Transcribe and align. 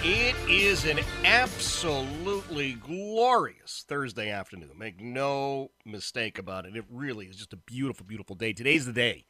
It 0.00 0.34
is 0.48 0.84
an 0.84 1.00
absolutely 1.24 2.72
glorious 2.72 3.84
Thursday 3.86 4.30
afternoon. 4.30 4.70
Make 4.76 5.00
no 5.00 5.70
mistake 5.84 6.38
about 6.38 6.66
it. 6.66 6.74
It 6.74 6.86
really 6.90 7.26
is 7.26 7.36
just 7.36 7.52
a 7.52 7.58
beautiful, 7.58 8.06
beautiful 8.06 8.34
day. 8.34 8.52
Today's 8.52 8.86
the 8.86 8.92
day. 8.92 9.26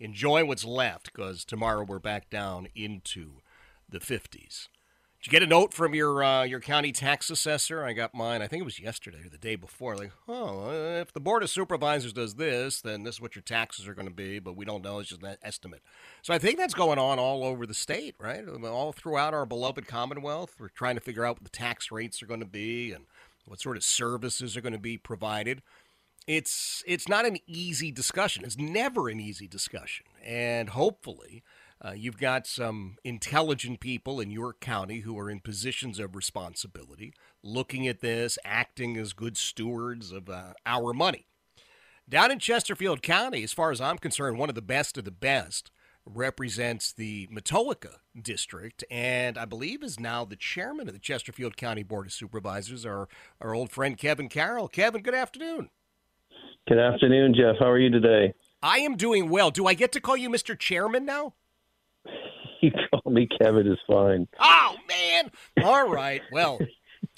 Enjoy 0.00 0.44
what's 0.44 0.64
left 0.64 1.12
because 1.12 1.44
tomorrow 1.44 1.84
we're 1.84 1.98
back 1.98 2.30
down 2.30 2.68
into 2.74 3.42
the 3.88 4.00
50s. 4.00 4.68
Did 5.22 5.28
you 5.32 5.38
get 5.38 5.44
a 5.44 5.50
note 5.50 5.72
from 5.72 5.94
your 5.94 6.24
uh, 6.24 6.42
your 6.42 6.58
county 6.58 6.90
tax 6.90 7.30
assessor? 7.30 7.84
I 7.84 7.92
got 7.92 8.12
mine. 8.12 8.42
I 8.42 8.48
think 8.48 8.62
it 8.62 8.64
was 8.64 8.80
yesterday 8.80 9.20
or 9.24 9.28
the 9.28 9.38
day 9.38 9.54
before. 9.54 9.94
Like, 9.94 10.10
oh, 10.26 10.72
if 11.00 11.12
the 11.12 11.20
board 11.20 11.44
of 11.44 11.50
supervisors 11.50 12.12
does 12.12 12.34
this, 12.34 12.80
then 12.80 13.04
this 13.04 13.14
is 13.14 13.20
what 13.20 13.36
your 13.36 13.42
taxes 13.42 13.86
are 13.86 13.94
going 13.94 14.08
to 14.08 14.12
be. 14.12 14.40
But 14.40 14.56
we 14.56 14.64
don't 14.64 14.82
know; 14.82 14.98
it's 14.98 15.10
just 15.10 15.22
an 15.22 15.36
estimate. 15.40 15.82
So 16.22 16.34
I 16.34 16.38
think 16.38 16.58
that's 16.58 16.74
going 16.74 16.98
on 16.98 17.20
all 17.20 17.44
over 17.44 17.66
the 17.66 17.74
state, 17.74 18.16
right? 18.18 18.42
All 18.48 18.92
throughout 18.92 19.32
our 19.32 19.46
beloved 19.46 19.86
Commonwealth, 19.86 20.56
we're 20.58 20.70
trying 20.70 20.96
to 20.96 21.00
figure 21.00 21.24
out 21.24 21.36
what 21.36 21.44
the 21.44 21.56
tax 21.56 21.92
rates 21.92 22.20
are 22.20 22.26
going 22.26 22.40
to 22.40 22.46
be 22.46 22.90
and 22.90 23.04
what 23.46 23.60
sort 23.60 23.76
of 23.76 23.84
services 23.84 24.56
are 24.56 24.60
going 24.60 24.72
to 24.72 24.78
be 24.80 24.98
provided. 24.98 25.62
It's 26.26 26.82
it's 26.84 27.08
not 27.08 27.26
an 27.26 27.38
easy 27.46 27.92
discussion. 27.92 28.44
It's 28.44 28.58
never 28.58 29.08
an 29.08 29.20
easy 29.20 29.46
discussion, 29.46 30.06
and 30.24 30.70
hopefully 30.70 31.44
uh, 31.84 31.92
you've 31.92 32.18
got 32.18 32.46
some 32.46 32.96
intelligent 33.02 33.80
people 33.80 34.20
in 34.20 34.30
your 34.30 34.52
county 34.52 35.00
who 35.00 35.18
are 35.18 35.28
in 35.28 35.40
positions 35.40 35.98
of 35.98 36.14
responsibility, 36.14 37.12
looking 37.42 37.88
at 37.88 38.00
this, 38.00 38.38
acting 38.44 38.96
as 38.96 39.12
good 39.12 39.36
stewards 39.36 40.12
of 40.12 40.28
uh, 40.28 40.52
our 40.64 40.92
money. 40.92 41.26
Down 42.08 42.30
in 42.30 42.38
Chesterfield 42.38 43.02
County, 43.02 43.42
as 43.42 43.52
far 43.52 43.70
as 43.70 43.80
I'm 43.80 43.98
concerned, 43.98 44.38
one 44.38 44.48
of 44.48 44.54
the 44.54 44.62
best 44.62 44.96
of 44.96 45.04
the 45.04 45.10
best 45.10 45.70
represents 46.04 46.92
the 46.92 47.28
Matoaka 47.32 47.96
district, 48.20 48.84
and 48.90 49.38
I 49.38 49.44
believe 49.44 49.82
is 49.82 50.00
now 50.00 50.24
the 50.24 50.36
chairman 50.36 50.88
of 50.88 50.94
the 50.94 51.00
Chesterfield 51.00 51.56
County 51.56 51.82
Board 51.82 52.06
of 52.06 52.12
Supervisors, 52.12 52.84
our, 52.84 53.08
our 53.40 53.54
old 53.54 53.70
friend 53.70 53.96
Kevin 53.96 54.28
Carroll. 54.28 54.68
Kevin, 54.68 55.02
good 55.02 55.14
afternoon. 55.14 55.70
Good 56.68 56.78
afternoon, 56.78 57.34
Jeff. 57.34 57.56
How 57.58 57.70
are 57.70 57.78
you 57.78 57.90
today? 57.90 58.34
I 58.62 58.78
am 58.78 58.96
doing 58.96 59.28
well. 59.28 59.50
Do 59.50 59.66
I 59.66 59.74
get 59.74 59.90
to 59.92 60.00
call 60.00 60.16
you 60.16 60.30
Mr. 60.30 60.56
Chairman 60.56 61.04
now? 61.04 61.34
You 62.62 62.70
call 62.90 63.12
me 63.12 63.28
Kevin 63.40 63.66
is 63.66 63.78
fine. 63.86 64.26
Oh 64.40 64.76
man! 64.88 65.30
All 65.62 65.88
right. 65.88 66.22
Well, 66.30 66.60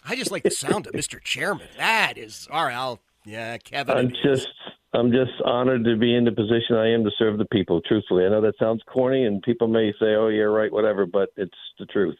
I 0.05 0.17
just 0.17 0.31
like 0.31 0.43
the 0.43 0.51
sound 0.51 0.87
of 0.87 0.93
Mr. 0.93 1.23
Chairman. 1.23 1.69
That 1.77 2.19
is 2.19 2.49
all 2.51 2.65
right. 2.65 2.75
I'll 2.75 3.01
yeah, 3.25 3.57
Kevin. 3.59 3.97
I'm 3.97 4.13
just 4.25 4.49
I'm 4.95 5.11
just 5.11 5.33
honored 5.45 5.85
to 5.85 5.97
be 5.97 6.15
in 6.15 6.25
the 6.25 6.33
position 6.33 6.77
I 6.77 6.93
am 6.93 7.05
to 7.05 7.11
serve 7.19 7.39
the 7.39 7.47
people. 7.47 7.81
Truthfully, 7.87 8.25
I 8.25 8.29
know 8.29 8.41
that 8.41 8.55
sounds 8.59 8.83
corny, 8.87 9.25
and 9.25 9.43
people 9.43 9.67
may 9.67 9.93
say, 9.99 10.15
"Oh, 10.15 10.29
yeah, 10.29 10.43
right, 10.43 10.73
whatever," 10.73 11.07
but 11.07 11.31
it's 11.37 11.57
the 11.79 11.87
truth. 11.87 12.17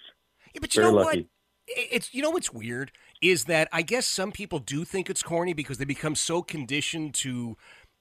Yeah, 0.53 0.59
but 0.61 0.75
you 0.75 0.83
Very 0.83 0.93
know 0.93 1.01
lucky. 1.03 1.19
what? 1.21 1.29
It's 1.67 2.13
you 2.13 2.23
know 2.23 2.31
what's 2.31 2.53
weird 2.53 2.93
is 3.23 3.45
that 3.45 3.69
I 3.73 3.83
guess 3.83 4.07
some 4.07 4.33
people 4.33 4.59
do 4.59 4.85
think 4.85 5.09
it's 5.09 5.23
corny 5.23 5.55
because 5.55 5.79
they 5.79 5.87
become 5.87 6.15
so 6.15 6.43
conditioned 6.43 7.15
to 7.15 7.57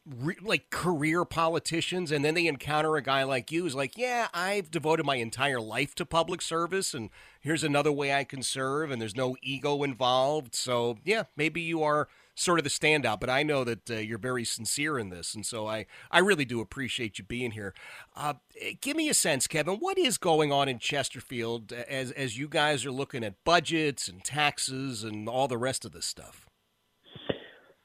re- 0.06 0.36
like 0.42 0.70
career 0.70 1.24
politicians 1.24 2.12
and 2.12 2.26
then 2.26 2.34
they 2.34 2.48
encounter 2.48 2.96
a 2.96 3.02
guy 3.02 3.24
like 3.24 3.52
you 3.52 3.64
who's 3.64 3.76
like 3.76 3.98
yeah 3.98 4.28
i've 4.34 4.70
devoted 4.70 5.06
my 5.06 5.16
entire 5.16 5.62
life 5.62 5.96
to 5.96 6.06
public 6.06 6.42
service 6.42 6.94
and 6.94 7.10
here's 7.40 7.64
another 7.64 7.92
way 7.92 8.14
i 8.14 8.24
can 8.24 8.44
serve 8.44 8.92
and 8.92 9.02
there's 9.02 9.16
no 9.16 9.36
ego 9.42 9.84
involved. 9.84 10.56
So 10.56 10.98
yeah 11.06 11.24
maybe 11.36 11.62
you 11.62 11.84
are 11.84 12.08
sort 12.36 12.60
of 12.60 12.64
the 12.64 12.70
standout 12.70 13.20
but 13.20 13.30
i 13.30 13.44
know 13.44 13.64
that 13.64 13.90
uh, 13.90 13.96
you're 13.96 14.18
very 14.18 14.44
sincere 14.44 14.98
in 14.98 15.10
this 15.10 15.36
and 15.36 15.46
so 15.46 15.68
i 15.68 15.86
i 16.10 16.18
really 16.20 16.46
do 16.46 16.60
appreciate 16.60 17.18
you 17.18 17.24
being 17.24 17.52
here. 17.52 17.74
Uh, 18.16 18.34
give 18.82 18.98
me 18.98 19.08
a 19.08 19.14
sense 19.14 19.48
kevin 19.48 19.76
what 19.76 19.98
is 19.98 20.18
going 20.18 20.52
on 20.52 20.68
in 20.68 20.80
chesterfield 20.80 21.72
as 21.72 22.12
as 22.12 22.38
you 22.38 22.48
guys 22.48 22.86
are 22.86 22.92
looking 22.92 23.24
at 23.24 23.44
budgets 23.44 24.08
and 24.08 24.24
taxes 24.24 25.04
and 25.04 25.30
all 25.30 25.48
the 25.48 25.58
rest 25.58 25.86
of 25.86 25.92
this 25.92 26.06
stuff 26.06 26.43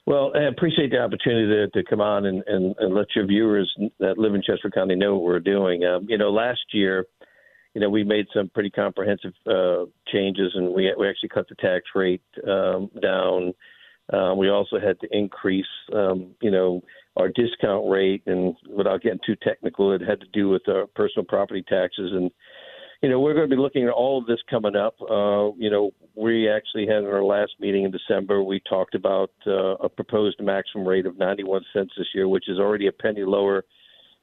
Well, 0.09 0.33
I 0.35 0.45
appreciate 0.45 0.91
the 0.91 1.01
opportunity 1.01 1.49
to, 1.49 1.69
to 1.69 1.85
come 1.87 2.01
on 2.01 2.25
and, 2.25 2.43
and, 2.47 2.75
and 2.79 2.95
let 2.95 3.09
your 3.15 3.27
viewers 3.27 3.71
that 4.01 4.17
live 4.17 4.35
in 4.35 4.41
Chester 4.41 4.71
County 4.71 4.95
know 4.95 5.13
what 5.13 5.23
we're 5.25 5.39
doing. 5.39 5.85
Um, 5.85 6.07
you 6.09 6.17
know, 6.17 6.31
last 6.31 6.61
year, 6.73 7.05
you 7.75 7.83
know, 7.83 7.91
we 7.91 8.05
made 8.05 8.25
some 8.33 8.49
pretty 8.49 8.71
comprehensive 8.71 9.35
uh, 9.47 9.85
changes, 10.11 10.53
and 10.55 10.73
we 10.73 10.91
we 10.99 11.07
actually 11.07 11.29
cut 11.29 11.47
the 11.51 11.57
tax 11.57 11.85
rate 11.95 12.23
um, 12.49 12.91
down. 13.03 13.53
Uh, 14.11 14.35
we 14.35 14.49
also 14.49 14.81
had 14.81 14.99
to 15.01 15.09
increase, 15.13 15.67
um, 15.93 16.31
you 16.41 16.51
know, 16.51 16.81
our 17.19 17.29
discount 17.29 17.91
rate, 17.91 18.23
and 18.25 18.55
without 18.67 19.03
getting 19.03 19.21
too 19.27 19.37
technical, 19.43 19.93
it 19.93 20.01
had 20.01 20.21
to 20.21 20.27
do 20.33 20.49
with 20.49 20.67
our 20.69 20.87
personal 20.87 21.27
property 21.27 21.63
taxes 21.69 22.13
and 22.15 22.31
you 23.03 23.09
know, 23.09 23.21
we're 23.21 23.35
going 23.35 23.49
to 23.49 23.55
be 23.55 23.61
looking 23.61 23.85
at 23.85 23.91
all 23.91 24.19
of 24.19 24.27
this 24.27 24.41
coming 24.51 24.75
up. 24.75 24.95
Uh, 25.01 25.53
you 25.57 25.71
know, 25.71 25.93
we 26.17 26.49
actually 26.49 26.87
had 26.87 27.05
in 27.05 27.07
our 27.07 27.23
last 27.23 27.53
meeting 27.61 27.85
in 27.85 27.93
December, 27.93 28.43
we 28.43 28.61
talked 28.69 28.95
about 28.95 29.31
uh, 29.47 29.77
a 29.77 29.89
proposed 29.89 30.41
maximum 30.41 30.87
rate 30.87 31.07
of 31.07 31.17
91 31.17 31.63
cents 31.73 31.93
this 31.97 32.09
year, 32.15 32.27
which 32.27 32.49
is 32.49 32.59
already 32.59 32.89
a 32.89 32.93
penny 32.93 33.23
lower 33.23 33.65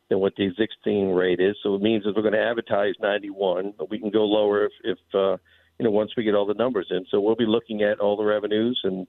than 0.09 0.19
what 0.19 0.33
the 0.35 0.43
existing 0.43 1.13
rate 1.13 1.39
is. 1.39 1.55
So 1.63 1.75
it 1.75 1.81
means 1.81 2.03
that 2.03 2.15
we're 2.15 2.21
going 2.21 2.33
to 2.33 2.43
advertise 2.43 2.95
91, 3.01 3.73
but 3.77 3.89
we 3.89 3.97
can 3.97 4.11
go 4.11 4.25
lower 4.25 4.65
if, 4.65 4.71
if 4.83 4.97
uh, 5.13 5.37
you 5.79 5.85
know, 5.85 5.91
once 5.91 6.11
we 6.17 6.23
get 6.23 6.35
all 6.35 6.45
the 6.45 6.53
numbers 6.53 6.87
in. 6.89 7.05
So 7.09 7.21
we'll 7.21 7.35
be 7.35 7.45
looking 7.45 7.81
at 7.81 7.99
all 7.99 8.17
the 8.17 8.25
revenues 8.25 8.79
and 8.83 9.07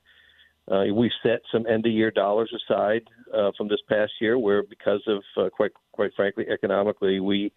uh, 0.71 0.85
we 0.93 1.11
set 1.23 1.41
some 1.53 1.67
end 1.67 1.87
of 1.87 1.93
year 1.93 2.11
dollars 2.11 2.53
aside 2.53 3.03
uh, 3.33 3.51
from 3.57 3.69
this 3.69 3.81
past 3.89 4.13
year, 4.21 4.37
where 4.37 4.65
because 4.65 5.01
of 5.07 5.23
uh, 5.37 5.49
quite 5.49 5.71
quite 5.93 6.11
frankly 6.17 6.45
economically, 6.53 7.21
we 7.21 7.53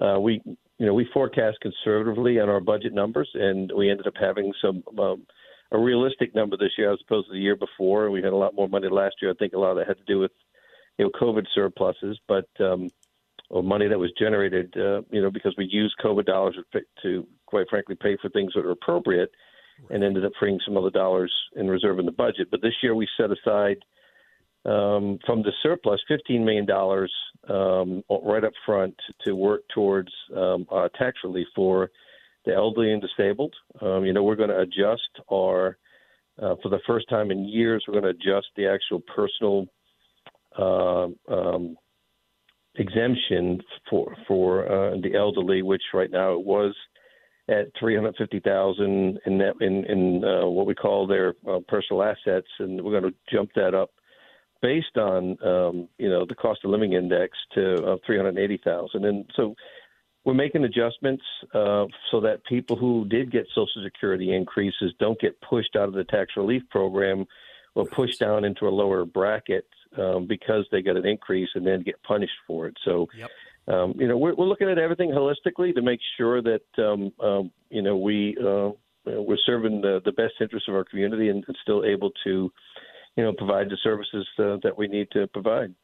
uh, 0.00 0.18
we 0.18 0.40
you 0.44 0.86
know 0.86 0.94
we 0.94 1.08
forecast 1.12 1.58
conservatively 1.60 2.40
on 2.40 2.48
our 2.48 2.60
budget 2.60 2.92
numbers, 2.92 3.28
and 3.34 3.70
we 3.76 3.90
ended 3.90 4.06
up 4.06 4.14
having 4.18 4.52
some 4.60 4.82
um, 4.98 5.26
a 5.72 5.78
realistic 5.78 6.34
number 6.34 6.56
this 6.56 6.72
year 6.78 6.92
as 6.92 6.98
opposed 7.06 7.28
to 7.28 7.32
the 7.32 7.38
year 7.38 7.56
before. 7.56 8.10
We 8.10 8.22
had 8.22 8.32
a 8.32 8.36
lot 8.36 8.54
more 8.54 8.68
money 8.68 8.88
last 8.88 9.16
year. 9.20 9.30
I 9.30 9.34
think 9.34 9.52
a 9.52 9.58
lot 9.58 9.72
of 9.72 9.76
that 9.78 9.88
had 9.88 9.98
to 9.98 10.04
do 10.04 10.18
with 10.18 10.32
you 10.98 11.04
know 11.04 11.10
COVID 11.20 11.46
surpluses, 11.54 12.18
but 12.26 12.48
um, 12.60 12.88
or 13.50 13.62
money 13.62 13.88
that 13.88 13.98
was 13.98 14.12
generated 14.18 14.72
uh, 14.76 15.02
you 15.10 15.22
know 15.22 15.30
because 15.30 15.54
we 15.58 15.66
used 15.66 15.94
COVID 16.02 16.24
dollars 16.24 16.56
to, 16.72 16.80
to 17.02 17.26
quite 17.46 17.66
frankly 17.68 17.96
pay 18.00 18.16
for 18.20 18.30
things 18.30 18.52
that 18.54 18.64
are 18.64 18.70
appropriate, 18.70 19.30
and 19.90 20.02
ended 20.02 20.24
up 20.24 20.32
freeing 20.38 20.60
some 20.64 20.76
other 20.76 20.90
dollars 20.90 21.32
in 21.56 21.68
reserve 21.68 21.98
in 21.98 22.06
the 22.06 22.12
budget. 22.12 22.48
But 22.50 22.62
this 22.62 22.74
year 22.82 22.94
we 22.94 23.08
set 23.16 23.30
aside 23.30 23.78
um, 24.64 25.18
from 25.24 25.42
the 25.42 25.52
surplus 25.62 26.00
$15 26.10 26.44
million 26.44 26.70
um, 27.48 28.02
right 28.24 28.44
up 28.44 28.52
front 28.66 28.94
to 29.24 29.34
work 29.34 29.62
towards 29.74 30.12
um, 30.36 30.66
uh, 30.70 30.88
tax 30.98 31.18
relief 31.24 31.46
for 31.54 31.90
the 32.44 32.54
elderly 32.54 32.92
and 32.92 33.02
disabled. 33.02 33.54
Um, 33.80 34.04
you 34.04 34.12
know, 34.12 34.22
we're 34.22 34.36
going 34.36 34.50
to 34.50 34.60
adjust 34.60 35.10
our, 35.32 35.78
uh, 36.42 36.56
for 36.62 36.68
the 36.68 36.80
first 36.86 37.08
time 37.08 37.30
in 37.30 37.48
years, 37.48 37.84
we're 37.86 38.00
going 38.00 38.14
to 38.14 38.18
adjust 38.20 38.48
the 38.56 38.66
actual 38.66 39.00
personal 39.14 39.66
uh, 40.58 41.08
exemption 42.76 43.60
for 43.88 44.16
for 44.26 44.66
uh, 44.66 44.96
the 45.02 45.14
elderly, 45.16 45.62
which 45.62 45.82
right 45.92 46.10
now 46.10 46.32
it 46.32 46.44
was 46.44 46.74
at 47.48 47.66
350,000 47.78 49.18
in 49.26 49.38
that 49.38 49.54
in 49.60 49.84
in 49.84 50.24
uh, 50.24 50.46
what 50.46 50.66
we 50.66 50.74
call 50.74 51.06
their 51.06 51.34
uh, 51.48 51.58
personal 51.68 52.02
assets, 52.02 52.46
and 52.58 52.80
we're 52.82 53.00
going 53.00 53.12
to 53.12 53.18
jump 53.32 53.50
that 53.54 53.74
up 53.74 53.90
based 54.62 54.96
on 54.96 55.36
um, 55.44 55.88
you 55.98 56.08
know 56.08 56.24
the 56.26 56.34
cost 56.34 56.60
of 56.64 56.70
living 56.70 56.92
index 56.92 57.36
to 57.54 57.92
uh, 57.92 57.96
380,000, 58.06 59.04
and 59.04 59.30
so 59.36 59.54
we're 60.24 60.34
making 60.34 60.64
adjustments 60.64 61.22
uh, 61.54 61.86
so 62.10 62.20
that 62.20 62.44
people 62.48 62.76
who 62.76 63.06
did 63.06 63.32
get 63.32 63.46
Social 63.54 63.82
Security 63.82 64.34
increases 64.34 64.92
don't 64.98 65.18
get 65.18 65.40
pushed 65.40 65.76
out 65.76 65.88
of 65.88 65.94
the 65.94 66.04
tax 66.04 66.32
relief 66.36 66.62
program 66.70 67.26
or 67.74 67.86
pushed 67.86 68.20
down 68.20 68.44
into 68.44 68.68
a 68.68 68.70
lower 68.70 69.04
bracket 69.04 69.66
um, 69.96 70.26
because 70.26 70.66
they 70.70 70.82
got 70.82 70.96
an 70.96 71.06
increase 71.06 71.48
and 71.54 71.66
then 71.66 71.82
get 71.82 72.02
punished 72.02 72.38
for 72.46 72.66
it. 72.66 72.76
So. 72.84 73.08
Yep. 73.16 73.30
Um, 73.68 73.94
you 73.98 74.08
know, 74.08 74.16
we're, 74.16 74.34
we're 74.34 74.46
looking 74.46 74.70
at 74.70 74.78
everything 74.78 75.10
holistically 75.10 75.72
to 75.74 75.82
make 75.82 76.00
sure 76.16 76.42
that 76.42 76.62
um, 76.78 77.12
um, 77.24 77.52
you 77.68 77.82
know 77.82 77.96
we 77.96 78.36
uh, 78.42 78.70
we're 79.04 79.38
serving 79.46 79.80
the, 79.80 80.00
the 80.04 80.12
best 80.12 80.34
interests 80.40 80.68
of 80.68 80.74
our 80.74 80.84
community 80.84 81.28
and, 81.28 81.44
and 81.46 81.56
still 81.62 81.84
able 81.84 82.10
to, 82.24 82.52
you 83.20 83.26
know, 83.26 83.34
provide 83.34 83.68
the 83.68 83.76
services 83.82 84.26
uh, 84.38 84.56
that 84.62 84.78
we 84.78 84.88
need 84.88 85.10
to 85.10 85.26
provide. 85.26 85.74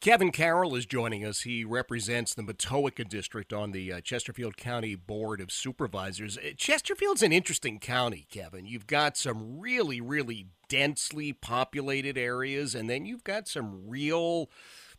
Kevin 0.00 0.30
Carroll 0.30 0.76
is 0.76 0.86
joining 0.86 1.24
us. 1.24 1.40
He 1.40 1.64
represents 1.64 2.34
the 2.34 2.42
Matoaka 2.42 3.08
District 3.08 3.52
on 3.52 3.72
the 3.72 3.92
uh, 3.92 4.00
Chesterfield 4.00 4.56
County 4.56 4.94
Board 4.94 5.40
of 5.40 5.50
Supervisors. 5.50 6.38
Uh, 6.38 6.50
Chesterfield's 6.56 7.20
an 7.20 7.32
interesting 7.32 7.80
county, 7.80 8.26
Kevin. 8.30 8.64
You've 8.64 8.86
got 8.86 9.16
some 9.16 9.58
really, 9.58 10.00
really 10.00 10.46
densely 10.68 11.32
populated 11.32 12.16
areas, 12.16 12.76
and 12.76 12.88
then 12.88 13.06
you've 13.06 13.24
got 13.24 13.48
some 13.48 13.88
real 13.88 14.48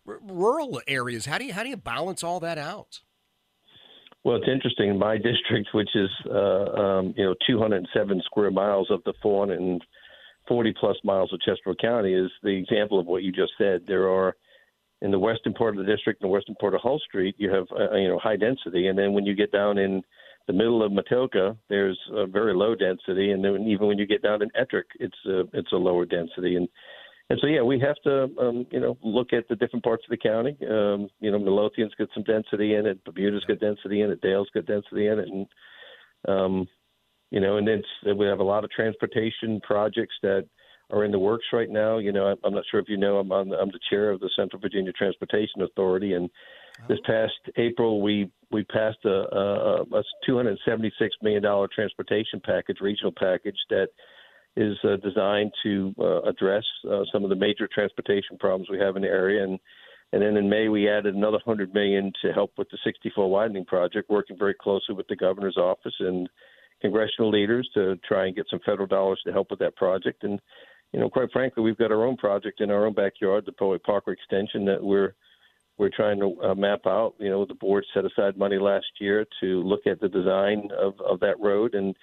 r- 0.05 0.19
rural 0.21 0.81
areas. 0.85 1.27
How 1.27 1.37
do 1.37 1.45
you 1.45 1.53
how 1.53 1.63
do 1.63 1.69
you 1.69 1.77
balance 1.77 2.25
all 2.25 2.41
that 2.41 2.57
out? 2.57 2.99
Well, 4.25 4.35
it's 4.35 4.49
interesting. 4.51 4.97
My 4.99 5.15
district, 5.15 5.69
which 5.73 5.95
is 5.95 6.09
uh, 6.29 6.81
um, 6.81 7.13
you 7.15 7.23
know 7.23 7.35
207 7.47 8.21
square 8.25 8.51
miles 8.51 8.87
of 8.89 9.01
the 9.05 9.13
440 10.47 10.73
plus 10.79 10.97
miles 11.03 11.31
of 11.33 11.39
Chesterfield 11.41 11.79
County, 11.79 12.13
is 12.13 12.31
the 12.41 12.49
example 12.49 12.99
of 12.99 13.05
what 13.05 13.23
you 13.23 13.31
just 13.31 13.53
said. 13.57 13.81
There 13.87 14.09
are 14.09 14.35
in 15.03 15.11
the 15.11 15.19
western 15.19 15.53
part 15.53 15.77
of 15.77 15.85
the 15.85 15.91
district 15.91 16.21
and 16.21 16.29
the 16.29 16.33
western 16.33 16.55
part 16.55 16.73
of 16.73 16.81
Hull 16.81 16.99
Street, 16.99 17.35
you 17.37 17.51
have 17.51 17.65
uh, 17.77 17.95
you 17.95 18.07
know 18.07 18.17
high 18.17 18.37
density, 18.37 18.87
and 18.87 18.97
then 18.97 19.13
when 19.13 19.25
you 19.25 19.35
get 19.35 19.51
down 19.51 19.77
in 19.77 20.01
the 20.47 20.53
middle 20.53 20.81
of 20.83 20.91
Matoaka, 20.91 21.57
there's 21.69 21.99
a 22.13 22.25
very 22.25 22.53
low 22.53 22.73
density, 22.73 23.31
and 23.31 23.43
then 23.43 23.65
even 23.67 23.87
when 23.87 23.97
you 23.97 24.05
get 24.05 24.23
down 24.23 24.41
in 24.41 24.49
Ettrick, 24.59 24.85
it's 24.99 25.17
a, 25.25 25.41
it's 25.53 25.71
a 25.73 25.77
lower 25.77 26.05
density, 26.05 26.55
and 26.55 26.67
and 27.29 27.39
so 27.41 27.47
yeah, 27.47 27.61
we 27.61 27.79
have 27.79 27.95
to 28.03 28.23
um, 28.39 28.65
you 28.71 28.79
know 28.79 28.97
look 29.03 29.33
at 29.33 29.47
the 29.49 29.55
different 29.55 29.83
parts 29.83 30.03
of 30.05 30.09
the 30.09 30.17
county. 30.17 30.57
Um, 30.69 31.09
you 31.19 31.31
know, 31.31 31.39
Midlothian's 31.39 31.93
got 31.97 32.09
some 32.13 32.23
density 32.23 32.75
in 32.75 32.85
it, 32.85 33.03
Bermuda's 33.03 33.45
got 33.45 33.59
density 33.59 34.01
in 34.01 34.11
it, 34.11 34.21
Dale's 34.21 34.49
got 34.53 34.65
density 34.65 35.07
in 35.07 35.19
it, 35.19 35.27
and 35.27 35.47
um, 36.27 36.67
you 37.33 37.39
know, 37.39 37.57
and 37.57 37.67
then 37.67 37.81
we 38.15 38.27
have 38.27 38.39
a 38.39 38.43
lot 38.43 38.63
of 38.63 38.69
transportation 38.69 39.59
projects 39.61 40.13
that 40.21 40.47
are 40.91 41.03
in 41.03 41.11
the 41.11 41.17
works 41.17 41.45
right 41.51 41.69
now. 41.69 41.97
You 41.97 42.11
know, 42.11 42.35
I'm 42.43 42.53
not 42.53 42.63
sure 42.69 42.79
if 42.79 42.87
you 42.87 42.95
know, 42.95 43.17
I'm 43.17 43.31
on, 43.31 43.51
I'm 43.51 43.69
the 43.69 43.79
chair 43.89 44.11
of 44.11 44.19
the 44.19 44.29
Central 44.35 44.61
Virginia 44.61 44.91
Transportation 44.91 45.63
Authority, 45.63 46.13
and 46.13 46.29
oh. 46.29 46.83
this 46.87 46.99
past 47.07 47.33
April 47.57 48.01
we 48.01 48.29
we 48.51 48.63
passed 48.65 49.03
a, 49.05 49.35
a, 49.35 49.81
a 49.81 50.03
276 50.27 51.15
million 51.23 51.41
dollar 51.41 51.67
transportation 51.73 52.39
package, 52.45 52.77
regional 52.81 53.11
package 53.17 53.57
that 53.71 53.87
is 54.55 54.77
uh, 54.83 54.97
designed 54.97 55.51
to 55.63 55.91
uh, 55.99 56.21
address 56.29 56.63
uh, 56.87 57.01
some 57.11 57.23
of 57.23 57.31
the 57.31 57.35
major 57.35 57.67
transportation 57.73 58.37
problems 58.39 58.69
we 58.69 58.77
have 58.77 58.95
in 58.95 59.01
the 59.01 59.07
area 59.07 59.43
and. 59.43 59.59
And 60.11 60.21
then 60.21 60.37
in 60.37 60.47
May, 60.47 60.67
we 60.67 60.87
added 60.87 61.15
another 61.15 61.39
100 61.43 61.73
million 61.73 62.11
to 62.21 62.31
help 62.33 62.51
with 62.55 62.69
the 62.69 62.77
64 62.83 63.31
widening 63.31 63.65
project, 63.65 64.11
working 64.11 64.37
very 64.37 64.53
closely 64.53 64.93
with 64.93 65.07
the 65.07 65.15
governor's 65.15 65.57
office 65.57 65.95
and 65.99 66.29
congressional 66.83 67.31
leaders 67.31 67.67
to 67.73 67.95
try 68.07 68.27
and 68.27 68.35
get 68.35 68.45
some 68.49 68.59
federal 68.65 68.87
dollars 68.87 69.21
to 69.25 69.31
help 69.31 69.49
with 69.49 69.59
that 69.59 69.75
project. 69.75 70.23
And 70.23 70.39
you 70.91 70.99
know, 70.99 71.09
quite 71.09 71.31
frankly, 71.31 71.63
we've 71.63 71.77
got 71.77 71.91
our 71.91 72.05
own 72.05 72.17
project 72.17 72.61
in 72.61 72.69
our 72.69 72.85
own 72.85 72.93
backyard, 72.93 73.45
the 73.45 73.53
Powhite 73.53 73.83
Parkway 73.83 74.13
extension, 74.13 74.65
that 74.65 74.83
we're 74.83 75.15
we're 75.79 75.89
trying 75.89 76.19
to 76.19 76.35
uh, 76.43 76.53
map 76.53 76.81
out. 76.85 77.15
You 77.17 77.29
know, 77.29 77.45
the 77.45 77.55
board 77.55 77.83
set 77.93 78.05
aside 78.05 78.37
money 78.37 78.59
last 78.59 78.85
year 78.99 79.25
to 79.41 79.63
look 79.63 79.87
at 79.87 79.99
the 79.99 80.09
design 80.09 80.67
of 80.77 80.93
of 80.99 81.19
that 81.21 81.39
road, 81.39 81.73
and 81.73 81.95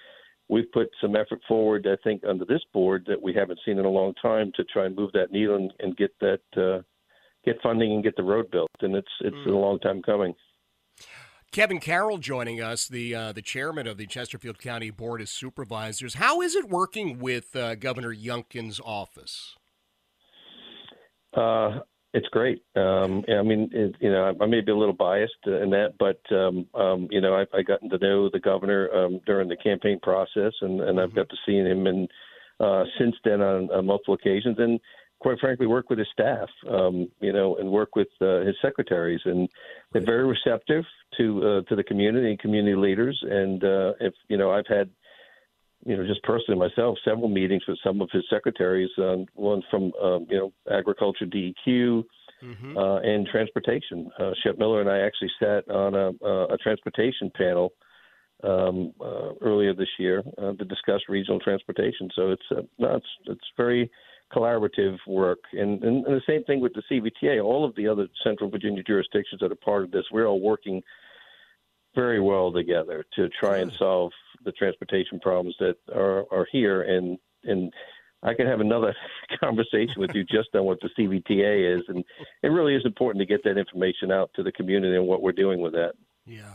we've 0.49 0.71
put 0.73 0.89
some 1.01 1.15
effort 1.15 1.41
forward. 1.47 1.87
I 1.87 1.97
think 2.03 2.23
under 2.29 2.45
this 2.45 2.63
board 2.73 3.05
that 3.07 3.23
we 3.23 3.33
haven't 3.33 3.61
seen 3.65 3.79
in 3.79 3.85
a 3.85 3.91
long 3.91 4.15
time 4.21 4.51
to 4.57 4.65
try 4.65 4.87
and 4.87 4.97
move 4.97 5.13
that 5.13 5.31
needle 5.31 5.57
and, 5.57 5.73
and 5.79 5.97
get 5.97 6.13
that 6.21 6.41
uh, 6.57 6.83
get 7.45 7.63
funding 7.63 7.93
and 7.93 8.03
get 8.03 8.17
the 8.17 8.23
road 8.23 8.51
built. 8.51 8.71
And 8.81 8.97
it's 8.97 9.15
it's 9.21 9.37
mm. 9.37 9.53
a 9.53 9.57
long 9.57 9.79
time 9.79 10.03
coming. 10.03 10.35
Kevin 11.53 11.81
Carroll 11.81 12.19
joining 12.19 12.61
us, 12.61 12.87
the 12.87 13.13
uh, 13.13 13.33
the 13.33 13.43
chairman 13.43 13.89
of 13.89 13.97
the 13.97 14.07
Chesterfield 14.07 14.59
County 14.59 14.91
Board 14.91 15.21
of 15.21 15.29
Supervisors. 15.29 16.15
How 16.15 16.41
is 16.41 16.55
it 16.55 16.69
working 16.69 17.19
with 17.19 17.57
uh, 17.57 17.75
Governor 17.75 18.15
Youngkin's 18.15 18.81
office? 18.85 19.57
Uh, 21.35 21.81
it's 22.15 22.29
great. 22.29 22.63
Um, 22.77 23.25
I 23.29 23.43
mean, 23.43 23.69
it, 23.73 23.97
you 24.01 24.13
know, 24.13 24.33
I, 24.41 24.45
I 24.45 24.47
may 24.47 24.61
be 24.61 24.71
a 24.71 24.77
little 24.77 24.95
biased 24.95 25.35
in 25.47 25.71
that, 25.71 25.95
but 25.99 26.21
um, 26.33 26.67
um, 26.75 27.09
you 27.11 27.21
know, 27.21 27.35
I've 27.35 27.49
I 27.53 27.63
gotten 27.63 27.91
to 27.91 27.99
know 27.99 28.31
the 28.31 28.39
governor 28.39 28.89
um, 28.95 29.21
during 29.27 29.49
the 29.49 29.57
campaign 29.57 29.99
process, 30.01 30.53
and, 30.61 30.81
and 30.81 30.83
mm-hmm. 30.83 30.99
I've 31.01 31.15
got 31.17 31.29
to 31.31 31.37
see 31.45 31.57
him 31.57 31.89
and 31.89 32.09
uh, 32.61 32.85
since 32.99 33.17
then 33.25 33.41
on, 33.41 33.71
on 33.71 33.87
multiple 33.87 34.15
occasions, 34.15 34.57
and 34.59 34.79
quite 35.21 35.39
frankly, 35.39 35.67
work 35.67 35.91
with 35.91 35.99
his 35.99 36.09
staff, 36.13 36.49
um, 36.69 37.09
you 37.21 37.33
know, 37.33 37.57
and 37.57 37.71
work 37.71 37.95
with 37.95 38.09
uh, 38.21 38.41
his 38.41 38.57
secretaries, 38.61 39.21
and 39.25 39.49
they're 39.93 40.05
very 40.05 40.27
receptive 40.27 40.85
to 41.19 41.39
uh, 41.47 41.69
to 41.69 41.77
the 41.77 41.85
community 41.85 42.31
and 42.31 42.39
community 42.39 42.77
leaders. 42.77 43.19
And 43.23 43.63
uh, 43.63 43.93
if 44.01 44.15
you 44.29 44.39
know, 44.39 44.51
I've 44.51 44.67
had, 44.67 44.91
you 45.85 45.97
know, 45.97 46.07
just 46.07 46.23
personally 46.23 46.59
myself, 46.59 46.99
several 47.05 47.29
meetings 47.29 47.63
with 47.69 47.79
some 47.85 48.01
of 48.01 48.09
his 48.13 48.25
secretaries. 48.31 48.91
Um, 48.99 49.27
one 49.35 49.63
from 49.71 49.93
um, 50.03 50.27
you 50.29 50.39
know 50.39 50.53
agriculture, 50.71 51.27
DEQ. 51.27 52.05
Mm-hmm. 52.43 52.75
Uh, 52.75 53.01
and 53.01 53.27
transportation. 53.27 54.11
Uh, 54.19 54.31
Shep 54.43 54.57
Miller 54.57 54.81
and 54.81 54.89
I 54.89 55.01
actually 55.01 55.29
sat 55.39 55.71
on 55.71 55.95
a, 55.95 56.55
a 56.55 56.57
transportation 56.57 57.31
panel 57.37 57.75
um, 58.43 58.95
uh, 58.99 59.35
earlier 59.43 59.75
this 59.75 59.91
year 59.99 60.23
uh, 60.39 60.53
to 60.53 60.65
discuss 60.65 61.03
regional 61.11 61.39
transportation. 61.39 62.09
So 62.17 62.31
it's 62.31 62.43
uh, 62.51 62.63
no, 62.79 62.97
it's 62.97 63.07
it's 63.27 63.45
very 63.59 63.91
collaborative 64.33 64.97
work. 65.07 65.41
And, 65.53 65.83
and, 65.83 66.07
and, 66.07 66.17
the 66.17 66.23
same 66.27 66.45
thing 66.45 66.61
with 66.61 66.73
the 66.75 66.83
CVTA. 66.91 67.43
All 67.43 67.65
of 67.65 67.75
the 67.77 67.89
other 67.89 68.09
Central 68.25 68.51
Virginia 68.51 68.83
jurisdictions 68.83 69.41
that 69.41 69.53
are 69.53 69.57
part 69.57 69.85
of 69.85 69.91
this, 69.91 70.05
we're 70.13 70.27
all 70.27 70.41
working 70.41 70.83
very 71.95 72.21
well 72.21 72.53
together 72.53 73.05
to 73.17 73.29
try 73.29 73.59
and 73.59 73.73
solve 73.79 74.13
the 74.45 74.53
transportation 74.53 75.19
problems 75.21 75.57
that 75.59 75.77
are, 75.95 76.25
are 76.33 76.47
here. 76.53 76.83
And, 76.83 77.19
and 77.45 77.73
I 78.23 78.35
can 78.35 78.47
have 78.47 78.61
another 78.61 78.95
conversation 79.41 79.95
with 79.97 80.15
you 80.15 80.25
just 80.25 80.55
on 80.55 80.65
what 80.65 80.79
the 80.81 80.91
CVTA 80.99 81.79
is. 81.79 81.83
And 81.89 82.05
it 82.43 82.49
really 82.49 82.75
is 82.75 82.85
important 82.85 83.21
to 83.21 83.27
get 83.27 83.43
that 83.45 83.59
information 83.59 84.13
out 84.13 84.31
to 84.37 84.43
the 84.43 84.53
community 84.53 84.97
and 84.97 85.07
what 85.07 85.23
we're 85.23 85.33
doing 85.33 85.61
with 85.61 85.73
that. 85.73 85.93
Yeah. 86.27 86.55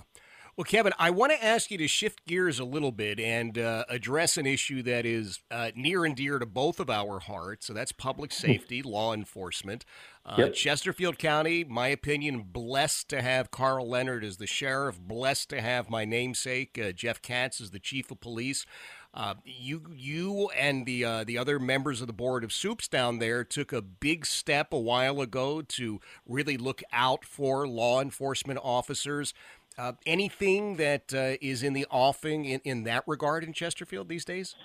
Well, 0.57 0.63
Kevin, 0.63 0.93
I 0.97 1.09
want 1.09 1.33
to 1.33 1.43
ask 1.43 1.69
you 1.69 1.77
to 1.79 1.87
shift 1.87 2.25
gears 2.25 2.59
a 2.59 2.63
little 2.63 2.93
bit 2.93 3.19
and 3.19 3.57
uh, 3.57 3.83
address 3.89 4.37
an 4.37 4.45
issue 4.45 4.81
that 4.83 5.05
is 5.05 5.41
uh, 5.51 5.71
near 5.75 6.05
and 6.05 6.15
dear 6.15 6.39
to 6.39 6.45
both 6.45 6.79
of 6.79 6.89
our 6.89 7.19
hearts. 7.19 7.65
So 7.65 7.73
that's 7.73 7.91
public 7.91 8.31
hmm. 8.31 8.37
safety, 8.37 8.81
law 8.81 9.13
enforcement. 9.13 9.83
Uh, 10.25 10.35
yep. 10.37 10.53
Chesterfield 10.53 11.19
County, 11.19 11.65
my 11.65 11.89
opinion, 11.89 12.43
blessed 12.43 13.09
to 13.09 13.21
have 13.21 13.51
Karl 13.51 13.89
Leonard 13.89 14.23
as 14.23 14.37
the 14.37 14.47
sheriff, 14.47 14.97
blessed 14.97 15.49
to 15.49 15.61
have 15.61 15.89
my 15.89 16.05
namesake, 16.05 16.79
uh, 16.81 16.93
Jeff 16.93 17.21
Katz, 17.21 17.59
as 17.59 17.71
the 17.71 17.79
chief 17.79 18.09
of 18.09 18.21
police. 18.21 18.65
Uh, 19.13 19.35
you, 19.45 19.83
you, 19.93 20.49
and 20.57 20.85
the 20.85 21.05
uh, 21.05 21.23
the 21.23 21.37
other 21.37 21.57
members 21.57 22.01
of 22.01 22.07
the 22.07 22.13
board 22.13 22.43
of 22.43 22.51
soups 22.51 22.87
down 22.87 23.19
there 23.19 23.45
took 23.45 23.71
a 23.71 23.81
big 23.81 24.25
step 24.25 24.73
a 24.73 24.79
while 24.79 25.21
ago 25.21 25.61
to 25.61 26.01
really 26.25 26.57
look 26.57 26.81
out 26.91 27.23
for 27.23 27.65
law 27.65 28.01
enforcement 28.01 28.59
officers. 28.61 29.33
Uh, 29.77 29.91
anything 30.05 30.77
that 30.77 31.13
uh, 31.13 31.37
is 31.41 31.61
in 31.63 31.73
the 31.73 31.85
offing 31.91 32.45
in, 32.45 32.61
in 32.63 32.83
that 32.83 33.03
regard 33.07 33.43
in 33.43 33.51
Chesterfield 33.51 34.07
these 34.07 34.23
days? 34.23 34.55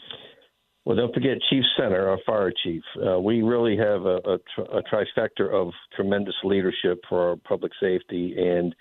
Well, 0.85 0.97
don't 0.97 1.13
forget 1.13 1.37
Chief 1.51 1.63
Senter, 1.79 2.09
our 2.09 2.19
fire 2.25 2.53
chief. 2.65 2.83
Uh, 2.97 3.21
we 3.21 3.43
really 3.43 3.77
have 3.77 4.07
a, 4.07 4.19
a, 4.25 4.79
a, 4.79 4.83
trifecta 4.85 5.53
of 5.53 5.73
tremendous 5.95 6.35
leadership 6.43 7.01
for 7.09 7.31
our 7.31 7.37
public 7.37 7.73
safety. 7.81 8.35
And, 8.39 8.75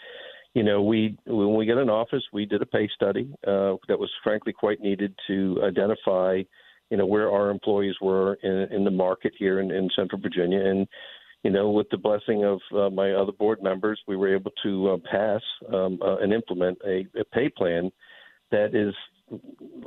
you 0.53 0.63
know, 0.63 0.81
we 0.81 1.17
when 1.25 1.55
we 1.55 1.65
get 1.65 1.77
in 1.77 1.89
office, 1.89 2.23
we 2.31 2.45
did 2.45 2.61
a 2.61 2.65
pay 2.65 2.89
study 2.95 3.29
uh, 3.45 3.75
that 3.89 3.99
was 3.99 4.09
frankly 4.23 4.53
quite 4.53 4.79
needed 4.79 5.13
to 5.27 5.61
identify, 5.63 6.41
you 6.89 6.97
know, 6.97 7.05
where 7.05 7.29
our 7.31 7.49
employees 7.49 7.95
were 8.01 8.35
in, 8.43 8.73
in 8.73 8.83
the 8.85 8.91
market 8.91 9.33
here 9.37 9.59
in, 9.59 9.69
in 9.69 9.89
Central 9.95 10.21
Virginia. 10.21 10.65
And 10.65 10.87
you 11.43 11.51
know, 11.51 11.69
with 11.69 11.89
the 11.89 11.97
blessing 11.97 12.43
of 12.43 12.59
uh, 12.75 12.89
my 12.89 13.13
other 13.13 13.31
board 13.31 13.63
members, 13.63 13.99
we 14.07 14.17
were 14.17 14.35
able 14.35 14.51
to 14.63 14.89
uh, 14.89 14.97
pass 15.09 15.41
um, 15.73 15.99
uh, 16.01 16.17
and 16.17 16.33
implement 16.33 16.77
a, 16.85 17.05
a, 17.17 17.23
pay 17.31 17.49
plan 17.49 17.91
that 18.51 18.75
is 18.75 18.93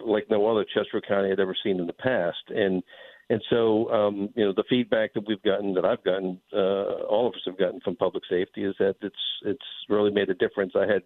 like 0.04 0.30
no 0.30 0.46
other 0.46 0.64
Chester 0.64 1.02
County 1.06 1.28
had 1.28 1.40
ever 1.40 1.56
seen 1.62 1.78
in 1.78 1.86
the 1.86 1.92
past. 1.92 2.42
And 2.48 2.82
and 3.28 3.42
so, 3.48 3.90
um, 3.90 4.28
you 4.34 4.44
know, 4.44 4.52
the 4.54 4.64
feedback 4.68 5.14
that 5.14 5.26
we've 5.26 5.42
gotten, 5.42 5.72
that 5.74 5.84
I've 5.84 6.04
gotten, 6.04 6.38
uh, 6.52 7.04
all 7.06 7.28
of 7.28 7.34
us 7.34 7.40
have 7.46 7.58
gotten 7.58 7.80
from 7.80 7.96
public 7.96 8.24
safety, 8.28 8.64
is 8.64 8.74
that 8.78 8.96
it's 9.00 9.16
it's 9.44 9.64
really 9.88 10.10
made 10.10 10.30
a 10.30 10.34
difference. 10.34 10.72
I 10.76 10.86
had, 10.86 11.02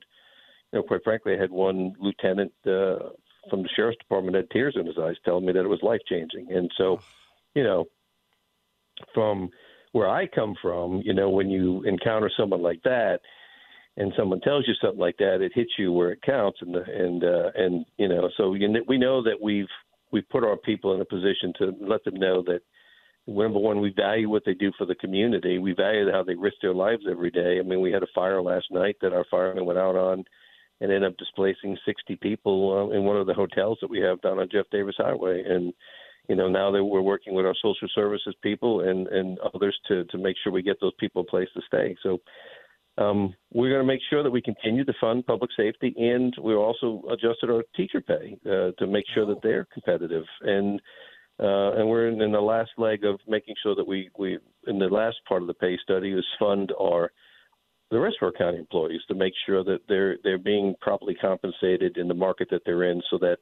you 0.72 0.78
know, 0.78 0.82
quite 0.82 1.04
frankly, 1.04 1.34
I 1.34 1.40
had 1.40 1.50
one 1.50 1.94
lieutenant 2.00 2.52
uh, 2.66 3.10
from 3.50 3.62
the 3.62 3.68
sheriff's 3.74 3.98
department 3.98 4.36
had 4.36 4.50
tears 4.50 4.76
in 4.78 4.86
his 4.86 4.98
eyes, 4.98 5.16
telling 5.24 5.46
me 5.46 5.52
that 5.52 5.64
it 5.64 5.68
was 5.68 5.82
life 5.82 6.00
changing. 6.08 6.52
And 6.52 6.70
so, 6.76 7.00
you 7.54 7.62
know, 7.62 7.86
from 9.14 9.50
where 9.96 10.10
I 10.10 10.26
come 10.26 10.54
from, 10.60 11.00
you 11.06 11.14
know, 11.14 11.30
when 11.30 11.48
you 11.48 11.82
encounter 11.84 12.30
someone 12.36 12.60
like 12.60 12.82
that, 12.82 13.20
and 13.96 14.12
someone 14.14 14.42
tells 14.42 14.68
you 14.68 14.74
something 14.74 15.00
like 15.00 15.16
that, 15.16 15.40
it 15.40 15.52
hits 15.54 15.70
you 15.78 15.90
where 15.90 16.12
it 16.12 16.20
counts, 16.20 16.58
and 16.60 16.76
and 16.76 17.24
uh, 17.24 17.50
and 17.54 17.86
you 17.96 18.06
know, 18.06 18.28
so 18.36 18.52
you 18.52 18.68
know, 18.68 18.80
we 18.86 18.98
know 18.98 19.22
that 19.22 19.40
we've 19.42 19.72
we've 20.12 20.28
put 20.28 20.44
our 20.44 20.58
people 20.58 20.94
in 20.94 21.00
a 21.00 21.04
position 21.06 21.50
to 21.58 21.72
let 21.80 22.04
them 22.04 22.16
know 22.16 22.42
that 22.42 22.60
number 23.26 23.58
one, 23.58 23.80
we 23.80 23.90
value 23.96 24.28
what 24.28 24.42
they 24.44 24.52
do 24.52 24.70
for 24.76 24.84
the 24.84 24.94
community. 24.96 25.58
We 25.58 25.72
value 25.72 26.12
how 26.12 26.22
they 26.22 26.34
risk 26.34 26.56
their 26.60 26.74
lives 26.74 27.04
every 27.10 27.30
day. 27.30 27.58
I 27.58 27.62
mean, 27.62 27.80
we 27.80 27.90
had 27.90 28.02
a 28.02 28.14
fire 28.14 28.42
last 28.42 28.66
night 28.70 28.96
that 29.00 29.14
our 29.14 29.24
firemen 29.30 29.64
went 29.64 29.78
out 29.78 29.96
on 29.96 30.24
and 30.82 30.92
ended 30.92 31.04
up 31.04 31.16
displacing 31.16 31.78
60 31.86 32.16
people 32.16 32.90
uh, 32.92 32.94
in 32.94 33.04
one 33.04 33.16
of 33.16 33.26
the 33.26 33.32
hotels 33.32 33.78
that 33.80 33.88
we 33.88 34.00
have 34.00 34.20
down 34.20 34.38
on 34.38 34.48
Jeff 34.52 34.66
Davis 34.70 34.96
Highway, 34.98 35.42
and 35.42 35.72
you 36.28 36.36
know, 36.36 36.48
now 36.48 36.70
that 36.70 36.84
we're 36.84 37.00
working 37.00 37.34
with 37.34 37.46
our 37.46 37.54
social 37.62 37.88
services 37.94 38.34
people 38.42 38.80
and, 38.88 39.06
and 39.08 39.38
others 39.40 39.76
to, 39.88 40.04
to 40.06 40.18
make 40.18 40.36
sure 40.42 40.52
we 40.52 40.62
get 40.62 40.78
those 40.80 40.94
people 40.98 41.22
a 41.22 41.24
place 41.24 41.48
to 41.54 41.62
stay. 41.66 41.96
So 42.02 42.18
um, 42.98 43.34
we're 43.52 43.70
going 43.70 43.82
to 43.82 43.86
make 43.86 44.00
sure 44.08 44.22
that 44.22 44.30
we 44.30 44.40
continue 44.40 44.84
to 44.84 44.92
fund 45.00 45.26
public 45.26 45.50
safety, 45.56 45.94
and 45.96 46.34
we 46.42 46.54
also 46.54 47.02
adjusted 47.10 47.50
our 47.50 47.62
teacher 47.76 48.00
pay 48.00 48.38
uh, 48.46 48.72
to 48.78 48.86
make 48.86 49.04
sure 49.14 49.26
that 49.26 49.42
they're 49.42 49.66
competitive. 49.72 50.24
And 50.42 50.80
uh, 51.38 51.72
and 51.72 51.86
we're 51.86 52.08
in, 52.08 52.22
in 52.22 52.32
the 52.32 52.40
last 52.40 52.70
leg 52.78 53.04
of 53.04 53.20
making 53.28 53.54
sure 53.62 53.74
that 53.74 53.86
we, 53.86 54.08
we 54.18 54.38
in 54.66 54.78
the 54.78 54.86
last 54.86 55.16
part 55.28 55.42
of 55.42 55.48
the 55.48 55.52
pay 55.52 55.76
study 55.82 56.12
is 56.12 56.24
fund 56.38 56.72
our 56.80 57.12
the 57.90 58.00
rest 58.00 58.16
of 58.20 58.26
our 58.26 58.32
county 58.32 58.58
employees 58.58 59.02
to 59.06 59.14
make 59.14 59.34
sure 59.44 59.62
that 59.62 59.80
they're 59.86 60.16
they're 60.24 60.38
being 60.38 60.74
properly 60.80 61.14
compensated 61.14 61.98
in 61.98 62.08
the 62.08 62.14
market 62.14 62.48
that 62.50 62.62
they're 62.64 62.90
in, 62.90 63.02
so 63.10 63.18
that 63.18 63.36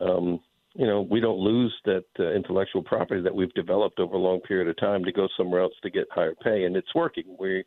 um, 0.00 0.40
you 0.74 0.86
know, 0.86 1.02
we 1.02 1.20
don't 1.20 1.38
lose 1.38 1.74
that 1.84 2.04
uh, 2.18 2.32
intellectual 2.32 2.82
property 2.82 3.22
that 3.22 3.34
we've 3.34 3.52
developed 3.54 3.98
over 3.98 4.14
a 4.14 4.18
long 4.18 4.40
period 4.40 4.68
of 4.68 4.76
time 4.76 5.04
to 5.04 5.12
go 5.12 5.28
somewhere 5.36 5.60
else 5.60 5.74
to 5.82 5.90
get 5.90 6.06
higher 6.12 6.34
pay, 6.42 6.64
and 6.64 6.76
it's 6.76 6.94
working. 6.94 7.36
We 7.38 7.64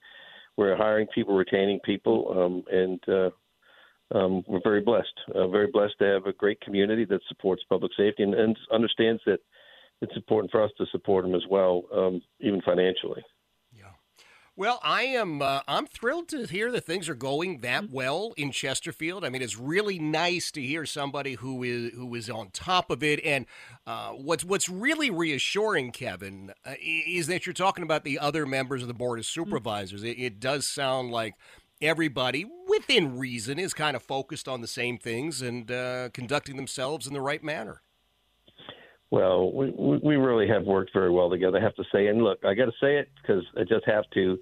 we're 0.55 0.77
hiring 0.77 1.07
people, 1.13 1.35
retaining 1.35 1.79
people, 1.83 2.27
um, 2.37 2.63
and 2.71 2.99
uh, 3.07 4.17
um, 4.17 4.43
we're 4.47 4.61
very 4.63 4.81
blessed. 4.81 5.19
Uh, 5.33 5.47
very 5.47 5.67
blessed 5.67 5.95
to 5.99 6.05
have 6.05 6.27
a 6.27 6.33
great 6.33 6.61
community 6.61 7.05
that 7.05 7.21
supports 7.27 7.63
public 7.67 7.91
safety 7.97 8.23
and, 8.23 8.35
and 8.35 8.55
understands 8.71 9.21
that 9.25 9.39
it's 10.01 10.15
important 10.15 10.51
for 10.51 10.61
us 10.61 10.71
to 10.77 10.85
support 10.91 11.25
them 11.25 11.33
as 11.33 11.43
well, 11.49 11.83
um, 11.93 12.21
even 12.39 12.61
financially. 12.61 13.23
Well, 14.55 14.79
I 14.83 15.03
am. 15.03 15.41
Uh, 15.41 15.61
I'm 15.67 15.87
thrilled 15.87 16.27
to 16.29 16.45
hear 16.45 16.71
that 16.71 16.85
things 16.85 17.09
are 17.09 17.15
going 17.15 17.61
that 17.61 17.85
Mm-hmm. 17.85 17.93
well 17.93 18.33
in 18.37 18.51
Chesterfield. 18.51 19.25
I 19.25 19.29
mean, 19.29 19.41
it's 19.41 19.57
really 19.57 19.97
nice 19.97 20.51
to 20.51 20.61
hear 20.61 20.85
somebody 20.85 21.33
who 21.33 21.63
is 21.63 21.93
who 21.93 22.13
is 22.13 22.29
on 22.29 22.49
top 22.51 22.91
of 22.91 23.01
it. 23.01 23.19
And 23.25 23.47
uh, 23.87 24.11
what's 24.11 24.43
what's 24.43 24.69
really 24.69 25.09
reassuring, 25.09 25.91
Kevin, 25.91 26.53
uh, 26.65 26.75
is 26.79 27.25
that 27.27 27.47
you're 27.47 27.53
talking 27.53 27.83
about 27.83 28.03
the 28.03 28.19
other 28.19 28.45
members 28.45 28.83
of 28.83 28.87
the 28.87 28.93
board 28.93 29.17
of 29.17 29.25
Mm-hmm. 29.25 29.49
supervisors. 29.49 30.03
It, 30.03 30.19
it 30.19 30.39
does 30.39 30.67
sound 30.67 31.09
like 31.09 31.33
everybody, 31.81 32.45
within 32.67 33.17
reason, 33.17 33.57
is 33.57 33.73
kind 33.73 33.95
of 33.95 34.03
focused 34.03 34.47
on 34.47 34.61
the 34.61 34.67
same 34.67 34.99
things 34.99 35.41
and 35.41 35.71
uh, 35.71 36.09
conducting 36.13 36.57
themselves 36.57 37.07
in 37.07 37.13
the 37.13 37.21
right 37.21 37.43
manner. 37.43 37.81
Well, 39.13 39.51
we 39.51 39.69
we 40.03 40.15
really 40.15 40.47
have 40.47 40.63
worked 40.63 40.89
very 40.91 41.11
well 41.11 41.29
together. 41.29 41.59
I 41.59 41.63
have 41.63 41.75
to 41.75 41.83
say, 41.93 42.07
and 42.07 42.23
look, 42.23 42.39
I 42.43 42.55
got 42.55 42.65
to 42.65 42.71
say 42.81 42.97
it 42.97 43.09
because 43.21 43.43
I 43.55 43.59
just 43.59 43.85
have 43.85 44.05
to. 44.15 44.39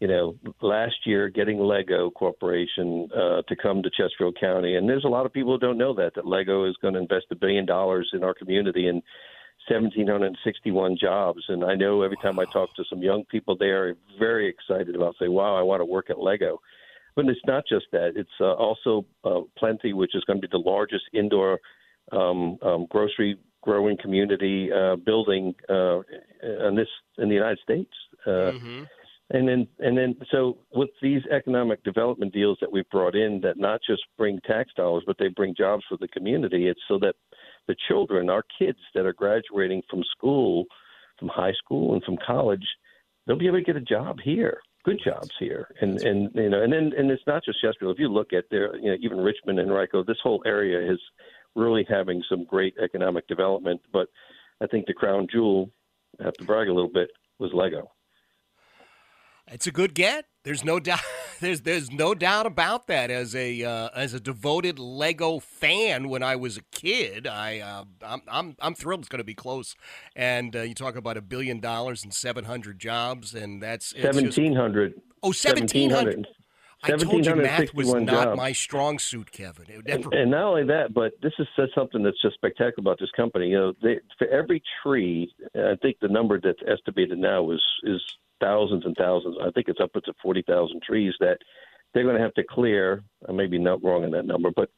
You 0.00 0.08
know, 0.08 0.36
last 0.60 0.94
year 1.04 1.28
getting 1.28 1.58
Lego 1.58 2.10
Corporation 2.10 3.08
uh, 3.12 3.42
to 3.48 3.56
come 3.60 3.82
to 3.82 3.90
Chesterfield 3.90 4.36
County, 4.38 4.76
and 4.76 4.88
there's 4.88 5.04
a 5.04 5.08
lot 5.08 5.26
of 5.26 5.32
people 5.32 5.52
who 5.52 5.58
don't 5.58 5.78
know 5.78 5.94
that 5.94 6.14
that 6.14 6.26
Lego 6.26 6.64
is 6.68 6.76
going 6.80 6.94
to 6.94 7.00
invest 7.00 7.26
a 7.32 7.34
billion 7.34 7.66
dollars 7.66 8.08
in 8.12 8.22
our 8.22 8.34
community 8.34 8.86
and 8.86 9.02
1,761 9.68 10.96
jobs. 11.00 11.42
And 11.48 11.64
I 11.64 11.74
know 11.74 12.02
every 12.02 12.18
time 12.22 12.38
I 12.38 12.44
talk 12.52 12.74
to 12.76 12.84
some 12.88 13.02
young 13.02 13.24
people, 13.24 13.56
they 13.56 13.70
are 13.70 13.96
very 14.18 14.48
excited 14.48 14.94
about 14.94 15.16
say, 15.18 15.26
"Wow, 15.26 15.56
I 15.56 15.62
want 15.62 15.80
to 15.80 15.86
work 15.86 16.08
at 16.10 16.20
Lego." 16.20 16.60
But 17.16 17.26
it's 17.26 17.40
not 17.48 17.64
just 17.68 17.86
that; 17.90 18.12
it's 18.14 18.38
uh, 18.40 18.52
also 18.52 19.06
uh, 19.24 19.40
Plenty, 19.58 19.92
which 19.92 20.14
is 20.14 20.22
going 20.24 20.40
to 20.40 20.46
be 20.46 20.52
the 20.52 20.70
largest 20.70 21.04
indoor 21.12 21.58
um, 22.12 22.58
um, 22.62 22.86
grocery 22.90 23.38
growing 23.66 23.96
community 24.04 24.58
uh, 24.80 24.96
building 24.96 25.54
uh, 25.68 25.98
in 26.68 26.74
this 26.80 26.92
in 27.18 27.26
the 27.30 27.34
United 27.42 27.60
States. 27.68 27.94
Uh, 28.26 28.52
And 29.30 29.48
then, 29.48 29.66
and 29.78 29.96
then, 29.96 30.14
so 30.30 30.58
with 30.74 30.90
these 31.00 31.22
economic 31.38 31.82
development 31.82 32.32
deals 32.34 32.58
that 32.60 32.70
we've 32.70 32.88
brought 32.90 33.16
in, 33.24 33.40
that 33.40 33.56
not 33.56 33.80
just 33.90 34.02
bring 34.18 34.38
tax 34.40 34.66
dollars, 34.76 35.02
but 35.06 35.16
they 35.18 35.28
bring 35.28 35.54
jobs 35.56 35.82
for 35.88 35.96
the 35.96 36.08
community. 36.08 36.68
It's 36.68 36.86
so 36.86 36.98
that 36.98 37.14
the 37.66 37.76
children, 37.88 38.28
our 38.28 38.44
kids 38.58 38.78
that 38.94 39.06
are 39.06 39.14
graduating 39.14 39.80
from 39.88 40.02
school, 40.14 40.66
from 41.18 41.28
high 41.28 41.54
school 41.62 41.94
and 41.94 42.04
from 42.04 42.18
college, 42.18 42.66
they'll 43.26 43.38
be 43.44 43.46
able 43.46 43.60
to 43.60 43.64
get 43.64 43.76
a 43.76 43.80
job 43.96 44.18
here, 44.22 44.56
good 44.84 45.00
jobs 45.02 45.34
here, 45.44 45.64
and 45.80 45.92
and 46.08 46.18
you 46.34 46.50
know, 46.50 46.60
and 46.62 46.72
then 46.74 46.92
and 46.98 47.10
it's 47.10 47.26
not 47.26 47.42
just 47.46 47.62
Chesterfield. 47.62 47.96
If 47.96 48.00
you 48.04 48.08
look 48.18 48.34
at 48.34 48.44
there, 48.50 48.76
you 48.76 48.90
know, 48.90 48.98
even 49.00 49.18
Richmond 49.30 49.58
Henrico, 49.58 50.04
this 50.04 50.22
whole 50.22 50.42
area 50.44 50.78
is 50.92 51.00
really 51.54 51.86
having 51.88 52.22
some 52.28 52.44
great 52.44 52.74
economic 52.82 53.26
development. 53.28 53.80
But 53.92 54.08
I 54.60 54.66
think 54.66 54.86
the 54.86 54.94
crown 54.94 55.26
jewel, 55.30 55.70
I 56.20 56.24
have 56.24 56.34
to 56.34 56.44
brag 56.44 56.68
a 56.68 56.72
little 56.72 56.90
bit, 56.90 57.10
was 57.38 57.52
Lego. 57.52 57.90
It's 59.48 59.66
a 59.66 59.70
good 59.70 59.94
get. 59.94 60.26
There's 60.44 60.64
no 60.64 60.80
doubt. 60.80 61.00
There's 61.40 61.62
there's 61.62 61.90
no 61.90 62.14
doubt 62.14 62.46
about 62.46 62.86
that. 62.86 63.10
As 63.10 63.34
a 63.34 63.62
uh, 63.64 63.88
as 63.94 64.14
a 64.14 64.20
devoted 64.20 64.78
Lego 64.78 65.40
fan, 65.40 66.08
when 66.08 66.22
I 66.22 66.36
was 66.36 66.56
a 66.56 66.62
kid, 66.70 67.26
I 67.26 67.58
uh, 67.58 67.84
I'm, 68.02 68.22
I'm 68.28 68.56
I'm 68.60 68.74
thrilled 68.74 69.00
it's 69.00 69.08
going 69.08 69.18
to 69.18 69.24
be 69.24 69.34
close. 69.34 69.74
And 70.14 70.54
uh, 70.54 70.62
you 70.62 70.74
talk 70.74 70.94
about 70.94 71.16
a 71.16 71.20
billion 71.20 71.58
dollars 71.58 72.04
and 72.04 72.14
seven 72.14 72.44
hundred 72.44 72.78
jobs, 72.78 73.34
and 73.34 73.60
that's 73.60 73.94
Seventeen 74.00 74.54
hundred. 74.54 74.94
Oh, 75.24 75.28
1,700. 75.28 76.28
I 76.84 76.96
told 76.96 77.26
you 77.26 77.34
math 77.36 77.74
was 77.74 77.86
1,761 77.86 78.04
not 78.04 78.24
jobs. 78.24 78.36
my 78.36 78.52
strong 78.52 78.98
suit, 78.98 79.32
Kevin. 79.32 79.66
It 79.68 79.82
And, 79.86 80.12
and 80.12 80.30
not 80.30 80.44
only 80.44 80.64
that, 80.64 80.92
but 80.92 81.12
this 81.22 81.32
is 81.38 81.46
something 81.74 82.02
that's 82.02 82.20
just 82.20 82.34
spectacular 82.34 82.80
about 82.80 82.98
this 83.00 83.10
company. 83.16 83.48
You 83.48 83.58
know, 83.58 83.72
they, 83.82 84.00
for 84.18 84.26
every 84.28 84.62
tree, 84.82 85.32
I 85.54 85.76
think 85.82 85.96
the 86.00 86.08
number 86.08 86.40
that's 86.40 86.60
estimated 86.66 87.18
now 87.18 87.50
is 87.50 87.62
is 87.84 88.00
thousands 88.40 88.84
and 88.84 88.94
thousands. 88.96 89.36
I 89.42 89.50
think 89.50 89.68
it's 89.68 89.80
upwards 89.80 90.08
of 90.08 90.14
forty 90.22 90.42
thousand 90.42 90.82
trees 90.82 91.14
that 91.20 91.38
they're 91.92 92.04
going 92.04 92.16
to 92.16 92.22
have 92.22 92.34
to 92.34 92.44
clear. 92.48 93.02
I 93.28 93.32
may 93.32 93.46
be 93.46 93.58
not 93.58 93.82
wrong 93.82 94.04
in 94.04 94.10
that 94.12 94.26
number, 94.26 94.50
but 94.54 94.70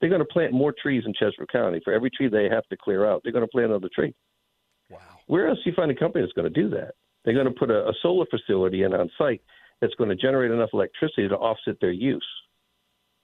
they're 0.00 0.10
going 0.10 0.20
to 0.20 0.26
plant 0.26 0.52
more 0.52 0.74
trees 0.80 1.04
in 1.06 1.12
Chesterfield 1.14 1.50
County. 1.50 1.80
For 1.82 1.92
every 1.92 2.10
tree 2.10 2.28
they 2.28 2.48
have 2.50 2.66
to 2.68 2.76
clear 2.76 3.08
out, 3.08 3.22
they're 3.22 3.32
going 3.32 3.44
to 3.44 3.50
plant 3.50 3.70
another 3.70 3.90
tree. 3.94 4.14
wow. 4.90 4.98
Where 5.26 5.48
else 5.48 5.58
do 5.64 5.70
you 5.70 5.76
find 5.76 5.90
a 5.90 5.94
company 5.94 6.22
that's 6.22 6.34
going 6.34 6.52
to 6.52 6.62
do 6.62 6.68
that? 6.70 6.94
They're 7.24 7.34
going 7.34 7.46
to 7.46 7.58
put 7.58 7.70
a, 7.70 7.88
a 7.88 7.92
solar 8.02 8.26
facility 8.26 8.82
in 8.82 8.94
on 8.94 9.10
site 9.18 9.42
that's 9.80 9.94
going 9.94 10.10
to 10.10 10.16
generate 10.16 10.50
enough 10.50 10.70
electricity 10.72 11.28
to 11.28 11.36
offset 11.36 11.76
their 11.80 11.92
use. 11.92 12.26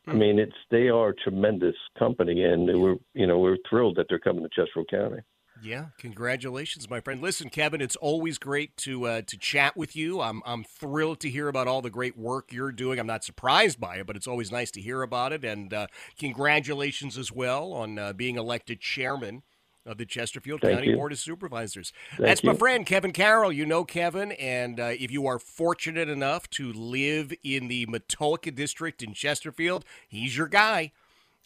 I 0.06 0.14
mean, 0.14 0.40
it's 0.40 0.56
they 0.70 0.88
are 0.88 1.10
a 1.10 1.14
tremendous 1.14 1.76
company, 1.96 2.42
and 2.42 2.66
we're 2.80 2.96
you 3.14 3.26
know 3.26 3.38
we're 3.38 3.58
thrilled 3.70 3.96
that 3.96 4.06
they're 4.08 4.18
coming 4.18 4.42
to 4.42 4.48
Chesterfield 4.48 4.88
County. 4.90 5.22
Yeah, 5.62 5.86
congratulations, 5.96 6.90
my 6.90 6.98
friend. 6.98 7.22
Listen, 7.22 7.48
Kevin, 7.48 7.80
it's 7.80 7.94
always 7.94 8.36
great 8.36 8.76
to 8.78 9.06
uh, 9.06 9.22
to 9.22 9.38
chat 9.38 9.76
with 9.76 9.94
you. 9.94 10.20
I'm 10.20 10.42
I'm 10.44 10.64
thrilled 10.64 11.20
to 11.20 11.30
hear 11.30 11.46
about 11.46 11.68
all 11.68 11.82
the 11.82 11.90
great 11.90 12.16
work 12.18 12.52
you're 12.52 12.72
doing. 12.72 12.98
I'm 12.98 13.06
not 13.06 13.22
surprised 13.22 13.78
by 13.78 13.96
it, 13.96 14.06
but 14.06 14.16
it's 14.16 14.26
always 14.26 14.50
nice 14.50 14.72
to 14.72 14.80
hear 14.80 15.02
about 15.02 15.32
it. 15.32 15.44
And 15.44 15.72
uh, 15.72 15.86
congratulations 16.18 17.16
as 17.16 17.30
well 17.30 17.72
on 17.72 17.96
uh, 17.96 18.12
being 18.12 18.36
elected 18.36 18.80
chairman 18.80 19.42
of 19.84 19.98
the 19.98 20.06
Chesterfield 20.06 20.60
Thank 20.60 20.74
County 20.74 20.90
you. 20.90 20.96
Board 20.96 21.12
of 21.12 21.18
Supervisors. 21.18 21.92
Thank 22.10 22.22
That's 22.22 22.44
my 22.44 22.54
friend 22.54 22.86
Kevin 22.86 23.12
Carroll. 23.12 23.52
You 23.52 23.66
know 23.66 23.84
Kevin, 23.84 24.32
and 24.32 24.78
uh, 24.78 24.92
if 24.98 25.10
you 25.10 25.26
are 25.26 25.38
fortunate 25.38 26.08
enough 26.08 26.48
to 26.50 26.72
live 26.72 27.32
in 27.42 27.68
the 27.68 27.86
Matoaka 27.86 28.54
district 28.54 29.02
in 29.02 29.14
Chesterfield, 29.14 29.84
he's 30.08 30.36
your 30.36 30.48
guy. 30.48 30.92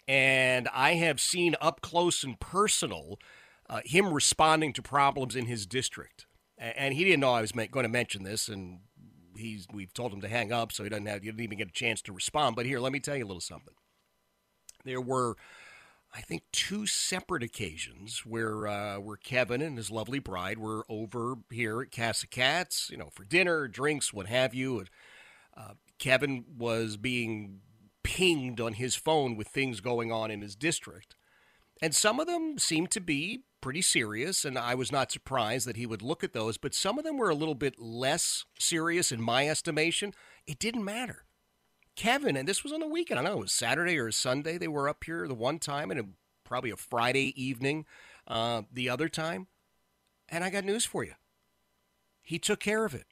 And 0.09 0.69
I 0.73 0.95
have 0.95 1.21
seen 1.21 1.57
up 1.61 1.81
close 1.81 2.23
and 2.23 2.39
personal 2.39 3.19
uh, 3.69 3.81
him 3.85 4.13
responding 4.13 4.73
to 4.75 4.83
problems 4.83 5.35
in 5.35 5.47
his 5.47 5.67
district. 5.67 6.27
And 6.59 6.95
he 6.95 7.05
didn't 7.05 7.21
know 7.21 7.33
I 7.33 7.43
was 7.43 7.53
going 7.53 7.83
to 7.83 7.89
mention 7.89 8.23
this, 8.23 8.49
and 8.49 8.81
he's 9.37 9.67
we've 9.71 9.93
told 9.93 10.13
him 10.13 10.23
to 10.23 10.29
hang 10.29 10.53
up, 10.53 10.73
so 10.73 10.85
he 10.85 10.89
doesn't 10.89 11.05
have 11.07 11.23
he 11.23 11.29
didn't 11.29 11.43
even 11.43 11.59
get 11.59 11.69
a 11.69 11.73
chance 11.73 12.01
to 12.03 12.13
respond. 12.13 12.57
But 12.57 12.65
here, 12.65 12.81
let 12.81 12.93
me 12.93 13.01
tell 13.01 13.17
you 13.17 13.25
a 13.25 13.27
little 13.27 13.41
something. 13.41 13.75
There 14.85 15.01
were, 15.01 15.37
I 16.17 16.23
think, 16.23 16.45
two 16.51 16.87
separate 16.87 17.43
occasions 17.43 18.23
where 18.25 18.67
uh, 18.67 18.99
where 18.99 19.19
Kevin 19.19 19.61
and 19.61 19.77
his 19.77 19.91
lovely 19.91 20.19
bride 20.19 20.59
were 20.59 20.87
over 20.89 21.35
here 21.51 21.83
at 21.83 21.93
Casa 21.93 22.27
Katz, 22.27 22.89
you 22.91 22.97
know, 22.97 23.11
for 23.13 23.25
dinner, 23.25 23.69
drinks, 23.69 24.15
what 24.15 24.27
have 24.27 24.55
you. 24.55 24.87
Uh, 25.55 25.75
Kevin 25.99 26.47
was 26.57 26.97
being 26.97 27.61
pinged 28.03 28.63
on 28.63 28.75
his 28.75 28.95
phone 28.95 29.37
with 29.37 29.49
things 29.49 29.81
going 29.81 30.11
on 30.11 30.31
in 30.31 30.41
his 30.41 30.57
district. 30.57 31.17
And 31.83 31.95
some 31.95 32.19
of 32.19 32.27
them 32.27 32.59
seemed 32.59 32.91
to 32.93 33.01
be 33.01 33.43
pretty 33.61 33.83
serious, 33.83 34.45
and 34.47 34.59
I 34.59 34.75
was 34.75 34.91
not 34.91 35.13
surprised 35.13 35.67
that 35.67 35.77
he 35.77 35.85
would 35.85 36.01
look 36.01 36.25
at 36.25 36.33
those, 36.33 36.57
but 36.57 36.75
some 36.75 36.99
of 36.99 37.05
them 37.05 37.19
were 37.19 37.29
a 37.29 37.35
little 37.35 37.55
bit 37.55 37.79
less 37.79 38.47
serious 38.59 39.13
in 39.13 39.21
my 39.21 39.47
estimation. 39.49 40.15
It 40.47 40.59
didn't 40.59 40.85
matter. 40.85 41.26
Kevin, 41.97 42.37
and 42.37 42.47
this 42.49 42.63
was 42.63 42.73
on 42.73 42.81
the 42.81 42.87
weekend, 42.89 43.19
I 43.19 43.23
don't 43.25 43.33
know, 43.33 43.39
it 43.39 43.43
was 43.43 43.53
Saturday 43.53 43.99
or 43.99 44.13
Sunday, 44.13 44.59
they 44.59 44.69
were 44.69 44.89
up 44.89 45.05
here 45.05 45.27
the 45.27 45.35
one 45.35 45.59
time, 45.59 45.91
and 45.91 46.01
it, 46.01 46.07
probably 46.45 46.71
a 46.71 46.77
Friday 46.77 47.35
evening 47.43 47.87
uh, 48.29 48.63
the 48.73 48.89
other 48.89 49.09
time. 49.09 49.49
And 50.29 50.45
I 50.45 50.51
got 50.51 50.65
news 50.65 50.85
for 50.85 51.05
you. 51.05 51.15
He 52.23 52.39
took 52.39 52.61
care 52.61 52.85
of 52.85 52.95
it. 52.95 53.07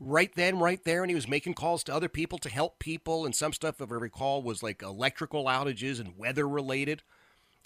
right 0.00 0.34
then, 0.34 0.58
right 0.58 0.82
there, 0.84 1.02
and 1.02 1.10
he 1.10 1.14
was 1.14 1.28
making 1.28 1.54
calls 1.54 1.84
to 1.84 1.94
other 1.94 2.08
people 2.08 2.38
to 2.38 2.48
help 2.48 2.78
people. 2.78 3.24
And 3.26 3.34
some 3.34 3.52
stuff, 3.52 3.80
if 3.80 3.92
I 3.92 3.94
recall, 3.94 4.42
was 4.42 4.62
like 4.62 4.82
electrical 4.82 5.44
outages 5.44 6.00
and 6.00 6.16
weather 6.16 6.48
related. 6.48 7.02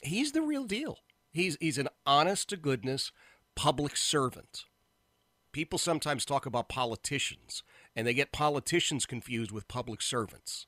He's 0.02 0.32
the 0.32 0.42
real 0.42 0.64
deal. 0.64 0.98
He's 1.32 1.56
he's 1.60 1.78
an 1.78 1.88
honest 2.06 2.48
to 2.50 2.56
goodness 2.56 3.12
public 3.54 3.96
servant. 3.96 4.64
People 5.52 5.78
sometimes 5.78 6.24
talk 6.24 6.46
about 6.46 6.68
politicians, 6.68 7.62
and 7.96 8.06
they 8.06 8.14
get 8.14 8.32
politicians 8.32 9.06
confused 9.06 9.52
with 9.52 9.68
public 9.68 10.02
servants. 10.02 10.66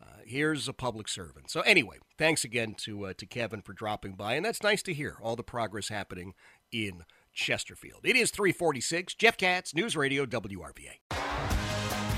Uh, 0.00 0.22
here's 0.24 0.68
a 0.68 0.72
public 0.72 1.08
servant. 1.08 1.50
So 1.50 1.60
anyway, 1.62 1.98
thanks 2.16 2.44
again 2.44 2.74
to 2.78 3.06
uh, 3.06 3.12
to 3.18 3.26
Kevin 3.26 3.62
for 3.62 3.72
dropping 3.72 4.12
by, 4.14 4.34
and 4.34 4.44
that's 4.44 4.62
nice 4.62 4.82
to 4.84 4.94
hear 4.94 5.16
all 5.20 5.34
the 5.34 5.42
progress 5.42 5.88
happening 5.88 6.34
in 6.70 7.04
Chesterfield. 7.32 8.00
It 8.04 8.16
is 8.16 8.30
346. 8.30 9.14
Jeff 9.14 9.36
Katz, 9.36 9.74
News 9.74 9.96
Radio 9.96 10.24
WRVA. 10.24 11.27